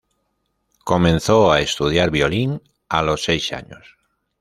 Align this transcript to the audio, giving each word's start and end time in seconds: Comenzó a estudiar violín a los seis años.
Comenzó 0.83 1.51
a 1.51 1.59
estudiar 1.61 2.09
violín 2.09 2.63
a 2.89 3.03
los 3.03 3.23
seis 3.23 3.53
años. 3.53 3.99